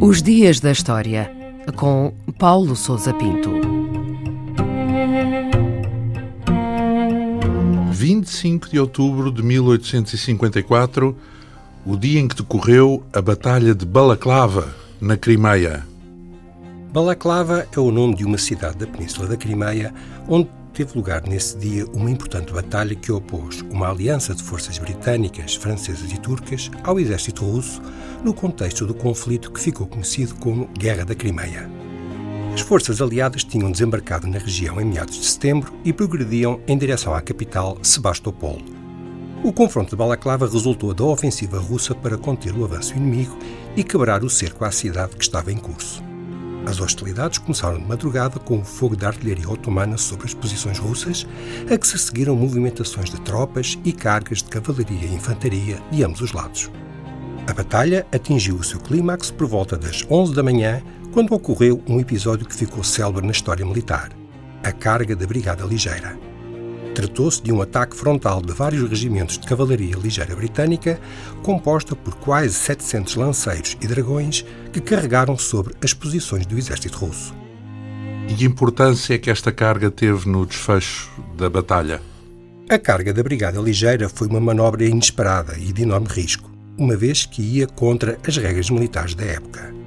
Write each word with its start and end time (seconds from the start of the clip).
Os 0.00 0.20
Dias 0.20 0.60
da 0.60 0.72
História, 0.72 1.30
com 1.76 2.12
Paulo 2.38 2.74
Souza 2.74 3.14
Pinto. 3.14 3.50
25 7.92 8.68
de 8.68 8.80
outubro 8.80 9.30
de 9.30 9.42
1854, 9.42 11.16
o 11.86 11.96
dia 11.96 12.20
em 12.20 12.26
que 12.26 12.34
decorreu 12.34 13.02
a 13.12 13.22
Batalha 13.22 13.74
de 13.74 13.86
Balaclava, 13.86 14.74
na 15.00 15.16
Crimeia. 15.16 15.86
Balaclava 16.92 17.66
é 17.74 17.80
o 17.80 17.90
nome 17.90 18.16
de 18.16 18.24
uma 18.24 18.38
cidade 18.38 18.78
da 18.78 18.86
Península 18.86 19.28
da 19.28 19.36
Crimeia, 19.36 19.94
onde 20.28 20.48
teve 20.72 20.96
lugar 20.96 21.22
nesse 21.26 21.56
dia 21.58 21.86
uma 21.92 22.10
importante 22.10 22.52
batalha 22.52 22.94
que 22.94 23.12
opôs 23.12 23.60
uma 23.70 23.90
aliança 23.90 24.34
de 24.34 24.42
forças 24.42 24.78
britânicas, 24.78 25.54
francesas 25.54 26.10
e 26.10 26.18
turcas 26.18 26.70
ao 26.82 26.98
exército 26.98 27.44
russo 27.44 27.80
no 28.24 28.32
contexto 28.32 28.86
do 28.86 28.94
conflito 28.94 29.50
que 29.52 29.60
ficou 29.60 29.86
conhecido 29.86 30.34
como 30.36 30.68
Guerra 30.78 31.04
da 31.04 31.14
Crimeia. 31.14 31.70
As 32.54 32.60
forças 32.60 33.00
aliadas 33.00 33.44
tinham 33.44 33.70
desembarcado 33.70 34.26
na 34.26 34.38
região 34.38 34.80
em 34.80 34.84
meados 34.84 35.18
de 35.18 35.26
setembro 35.26 35.72
e 35.84 35.92
progrediam 35.92 36.60
em 36.66 36.76
direção 36.76 37.14
à 37.14 37.20
capital, 37.20 37.78
Sebastopol. 37.82 38.60
O 39.42 39.52
confronto 39.52 39.90
de 39.90 39.96
Balaclava 39.96 40.46
resultou 40.46 40.94
da 40.94 41.04
ofensiva 41.04 41.58
russa 41.58 41.94
para 41.94 42.18
conter 42.18 42.54
o 42.54 42.64
avanço 42.64 42.94
inimigo 42.96 43.36
e 43.74 43.82
quebrar 43.82 44.22
o 44.22 44.30
cerco 44.30 44.64
à 44.64 44.70
cidade 44.70 45.16
que 45.16 45.24
estava 45.24 45.50
em 45.50 45.56
curso. 45.56 46.11
As 46.66 46.80
hostilidades 46.80 47.38
começaram 47.38 47.78
de 47.78 47.86
madrugada 47.86 48.38
com 48.38 48.60
o 48.60 48.64
fogo 48.64 48.96
da 48.96 49.08
artilharia 49.08 49.48
otomana 49.50 49.96
sobre 49.96 50.26
as 50.26 50.34
posições 50.34 50.78
russas, 50.78 51.26
a 51.70 51.76
que 51.76 51.86
se 51.86 51.98
seguiram 51.98 52.36
movimentações 52.36 53.10
de 53.10 53.20
tropas 53.20 53.78
e 53.84 53.92
cargas 53.92 54.38
de 54.38 54.44
cavalaria 54.44 55.06
e 55.06 55.14
infantaria 55.14 55.82
de 55.90 56.04
ambos 56.04 56.20
os 56.20 56.32
lados. 56.32 56.70
A 57.46 57.52
batalha 57.52 58.06
atingiu 58.12 58.56
o 58.56 58.62
seu 58.62 58.78
clímax 58.78 59.30
por 59.30 59.48
volta 59.48 59.76
das 59.76 60.06
11 60.08 60.34
da 60.34 60.42
manhã, 60.42 60.80
quando 61.12 61.34
ocorreu 61.34 61.82
um 61.88 61.98
episódio 61.98 62.46
que 62.46 62.54
ficou 62.54 62.84
célebre 62.84 63.26
na 63.26 63.32
história 63.32 63.66
militar: 63.66 64.10
a 64.62 64.70
carga 64.70 65.16
da 65.16 65.26
Brigada 65.26 65.64
Ligeira. 65.64 66.31
Tratou-se 66.94 67.42
de 67.42 67.50
um 67.50 67.62
ataque 67.62 67.96
frontal 67.96 68.42
de 68.42 68.52
vários 68.52 68.88
regimentos 68.88 69.38
de 69.38 69.46
cavalaria 69.46 69.96
ligeira 69.96 70.36
britânica, 70.36 71.00
composta 71.42 71.96
por 71.96 72.14
quase 72.16 72.52
700 72.52 73.16
lanceiros 73.16 73.76
e 73.80 73.86
dragões 73.86 74.44
que 74.72 74.80
carregaram 74.80 75.38
sobre 75.38 75.74
as 75.82 75.94
posições 75.94 76.44
do 76.44 76.58
exército 76.58 76.98
russo. 76.98 77.34
E 78.28 78.34
que 78.34 78.44
importância 78.44 79.14
é 79.14 79.18
que 79.18 79.30
esta 79.30 79.50
carga 79.50 79.90
teve 79.90 80.28
no 80.28 80.44
desfecho 80.44 81.10
da 81.36 81.48
batalha? 81.48 82.00
A 82.68 82.78
carga 82.78 83.12
da 83.12 83.22
Brigada 83.22 83.60
Ligeira 83.60 84.08
foi 84.08 84.28
uma 84.28 84.40
manobra 84.40 84.84
inesperada 84.84 85.58
e 85.58 85.72
de 85.72 85.82
enorme 85.82 86.08
risco, 86.08 86.50
uma 86.78 86.96
vez 86.96 87.26
que 87.26 87.42
ia 87.42 87.66
contra 87.66 88.18
as 88.26 88.36
regras 88.36 88.70
militares 88.70 89.14
da 89.14 89.24
época. 89.24 89.81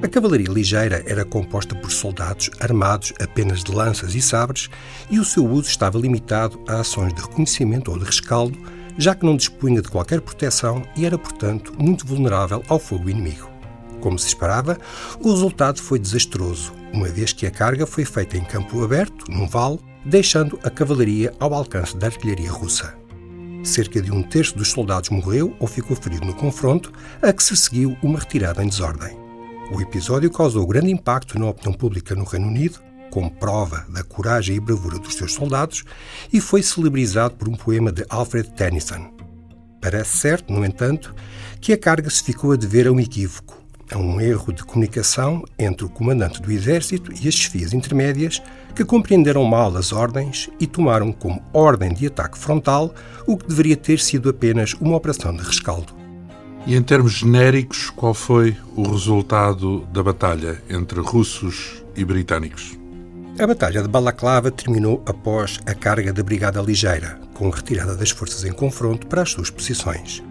A 0.00 0.06
cavalaria 0.06 0.48
ligeira 0.48 1.02
era 1.06 1.24
composta 1.24 1.74
por 1.74 1.90
soldados 1.90 2.50
armados 2.60 3.12
apenas 3.20 3.64
de 3.64 3.72
lanças 3.72 4.14
e 4.14 4.22
sabres 4.22 4.70
e 5.10 5.18
o 5.18 5.24
seu 5.24 5.44
uso 5.44 5.68
estava 5.68 5.98
limitado 5.98 6.60
a 6.68 6.80
ações 6.80 7.12
de 7.12 7.20
reconhecimento 7.20 7.90
ou 7.90 7.98
de 7.98 8.04
rescaldo, 8.04 8.56
já 8.96 9.12
que 9.12 9.26
não 9.26 9.36
dispunha 9.36 9.82
de 9.82 9.88
qualquer 9.88 10.20
proteção 10.20 10.84
e 10.96 11.04
era, 11.04 11.18
portanto, 11.18 11.72
muito 11.76 12.06
vulnerável 12.06 12.62
ao 12.68 12.78
fogo 12.78 13.10
inimigo. 13.10 13.50
Como 14.00 14.16
se 14.16 14.28
esperava, 14.28 14.78
o 15.20 15.32
resultado 15.32 15.82
foi 15.82 15.98
desastroso, 15.98 16.72
uma 16.92 17.08
vez 17.08 17.32
que 17.32 17.44
a 17.44 17.50
carga 17.50 17.84
foi 17.84 18.04
feita 18.04 18.36
em 18.36 18.44
campo 18.44 18.84
aberto, 18.84 19.28
num 19.28 19.48
vale, 19.48 19.80
deixando 20.04 20.60
a 20.62 20.70
cavalaria 20.70 21.34
ao 21.40 21.52
alcance 21.52 21.96
da 21.96 22.06
artilharia 22.06 22.52
russa. 22.52 22.94
Cerca 23.64 24.00
de 24.00 24.12
um 24.12 24.22
terço 24.22 24.56
dos 24.56 24.70
soldados 24.70 25.10
morreu 25.10 25.56
ou 25.58 25.66
ficou 25.66 25.96
ferido 25.96 26.24
no 26.24 26.34
confronto, 26.34 26.92
a 27.20 27.32
que 27.32 27.42
se 27.42 27.56
seguiu 27.56 27.96
uma 28.00 28.20
retirada 28.20 28.62
em 28.62 28.68
desordem. 28.68 29.17
O 29.70 29.82
episódio 29.82 30.30
causou 30.30 30.66
grande 30.66 30.90
impacto 30.90 31.38
na 31.38 31.46
opinião 31.46 31.74
pública 31.74 32.14
no 32.14 32.24
Reino 32.24 32.48
Unido, 32.48 32.80
como 33.10 33.30
prova 33.30 33.84
da 33.90 34.02
coragem 34.02 34.56
e 34.56 34.60
bravura 34.60 34.98
dos 34.98 35.14
seus 35.14 35.34
soldados, 35.34 35.84
e 36.32 36.40
foi 36.40 36.62
celebrizado 36.62 37.34
por 37.34 37.48
um 37.48 37.54
poema 37.54 37.92
de 37.92 38.04
Alfred 38.08 38.50
Tennyson. 38.52 39.12
Parece 39.80 40.16
certo, 40.16 40.52
no 40.52 40.64
entanto, 40.64 41.14
que 41.60 41.72
a 41.72 41.78
carga 41.78 42.08
se 42.08 42.24
ficou 42.24 42.52
a 42.52 42.56
dever 42.56 42.86
a 42.86 42.92
um 42.92 42.98
equívoco, 42.98 43.62
a 43.92 43.98
um 43.98 44.18
erro 44.18 44.54
de 44.54 44.64
comunicação 44.64 45.44
entre 45.58 45.84
o 45.84 45.90
comandante 45.90 46.40
do 46.40 46.50
exército 46.50 47.12
e 47.12 47.28
as 47.28 47.34
chefias 47.34 47.74
intermédias, 47.74 48.42
que 48.74 48.84
compreenderam 48.86 49.44
mal 49.44 49.76
as 49.76 49.92
ordens 49.92 50.48
e 50.58 50.66
tomaram 50.66 51.12
como 51.12 51.42
ordem 51.52 51.92
de 51.92 52.06
ataque 52.06 52.38
frontal 52.38 52.94
o 53.26 53.36
que 53.36 53.46
deveria 53.46 53.76
ter 53.76 54.00
sido 54.00 54.30
apenas 54.30 54.72
uma 54.74 54.96
operação 54.96 55.36
de 55.36 55.42
rescaldo. 55.42 55.97
E 56.68 56.76
em 56.76 56.82
termos 56.82 57.12
genéricos, 57.12 57.88
qual 57.88 58.12
foi 58.12 58.54
o 58.76 58.86
resultado 58.86 59.86
da 59.90 60.02
batalha 60.02 60.62
entre 60.68 61.00
russos 61.00 61.82
e 61.96 62.04
britânicos? 62.04 62.78
A 63.38 63.46
Batalha 63.46 63.80
de 63.80 63.88
Balaclava 63.88 64.50
terminou 64.50 65.02
após 65.06 65.58
a 65.64 65.72
carga 65.72 66.12
da 66.12 66.22
Brigada 66.22 66.60
Ligeira, 66.60 67.18
com 67.32 67.50
a 67.50 67.56
retirada 67.56 67.96
das 67.96 68.10
forças 68.10 68.44
em 68.44 68.52
confronto 68.52 69.06
para 69.06 69.22
as 69.22 69.30
suas 69.30 69.48
posições. 69.48 70.22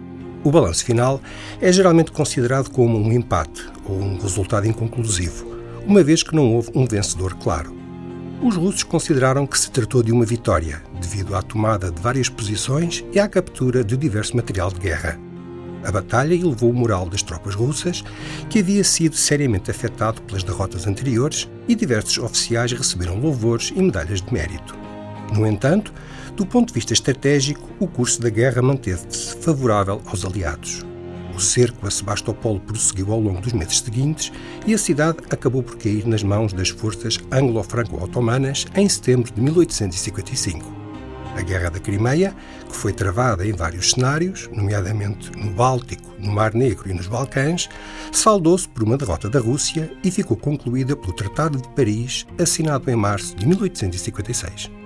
O 0.44 0.52
balanço 0.52 0.84
final 0.84 1.20
é 1.60 1.72
geralmente 1.72 2.12
considerado 2.12 2.70
como 2.70 2.96
um 2.96 3.12
empate 3.12 3.66
ou 3.84 3.96
um 4.00 4.16
resultado 4.16 4.68
inconclusivo, 4.68 5.44
uma 5.84 6.04
vez 6.04 6.22
que 6.22 6.36
não 6.36 6.54
houve 6.54 6.70
um 6.72 6.86
vencedor 6.86 7.34
claro. 7.34 7.76
Os 8.40 8.54
russos 8.54 8.84
consideraram 8.84 9.44
que 9.44 9.58
se 9.58 9.72
tratou 9.72 10.04
de 10.04 10.12
uma 10.12 10.24
vitória, 10.24 10.84
devido 11.00 11.34
à 11.34 11.42
tomada 11.42 11.90
de 11.90 12.00
várias 12.00 12.28
posições 12.28 13.04
e 13.12 13.18
à 13.18 13.26
captura 13.26 13.82
de 13.82 13.96
diverso 13.96 14.36
material 14.36 14.70
de 14.70 14.78
guerra. 14.78 15.18
A 15.84 15.92
batalha 15.92 16.34
elevou 16.34 16.70
o 16.70 16.74
moral 16.74 17.08
das 17.08 17.22
tropas 17.22 17.54
russas, 17.54 18.04
que 18.50 18.58
havia 18.58 18.84
sido 18.84 19.16
seriamente 19.16 19.70
afetado 19.70 20.20
pelas 20.22 20.42
derrotas 20.42 20.86
anteriores, 20.86 21.48
e 21.68 21.74
diversos 21.74 22.18
oficiais 22.18 22.72
receberam 22.72 23.18
louvores 23.18 23.72
e 23.74 23.82
medalhas 23.82 24.20
de 24.20 24.32
mérito. 24.32 24.74
No 25.32 25.46
entanto, 25.46 25.92
do 26.34 26.46
ponto 26.46 26.68
de 26.68 26.74
vista 26.74 26.92
estratégico, 26.92 27.68
o 27.78 27.86
curso 27.86 28.20
da 28.20 28.30
guerra 28.30 28.62
manteve-se 28.62 29.36
favorável 29.36 30.00
aos 30.06 30.24
aliados. 30.24 30.84
O 31.34 31.40
cerco 31.40 31.86
a 31.86 31.90
Sebastopol 31.90 32.58
prosseguiu 32.58 33.12
ao 33.12 33.20
longo 33.20 33.40
dos 33.40 33.52
meses 33.52 33.78
seguintes 33.78 34.32
e 34.66 34.74
a 34.74 34.78
cidade 34.78 35.18
acabou 35.30 35.62
por 35.62 35.76
cair 35.76 36.04
nas 36.06 36.22
mãos 36.22 36.52
das 36.52 36.68
forças 36.68 37.18
anglo-franco-otomanas 37.30 38.66
em 38.74 38.88
setembro 38.88 39.32
de 39.32 39.40
1855. 39.40 40.77
A 41.36 41.42
Guerra 41.42 41.70
da 41.70 41.78
Crimeia, 41.78 42.34
que 42.68 42.76
foi 42.76 42.92
travada 42.92 43.46
em 43.46 43.52
vários 43.52 43.90
cenários, 43.90 44.48
nomeadamente 44.52 45.30
no 45.36 45.50
Báltico, 45.50 46.14
no 46.18 46.32
Mar 46.32 46.54
Negro 46.54 46.90
e 46.90 46.94
nos 46.94 47.06
Balcãs, 47.06 47.68
saldou-se 48.12 48.68
por 48.68 48.82
uma 48.82 48.96
derrota 48.96 49.28
da 49.28 49.38
Rússia 49.38 49.90
e 50.02 50.10
ficou 50.10 50.36
concluída 50.36 50.96
pelo 50.96 51.12
Tratado 51.12 51.60
de 51.60 51.68
Paris, 51.70 52.26
assinado 52.38 52.90
em 52.90 52.96
março 52.96 53.36
de 53.36 53.46
1856. 53.46 54.77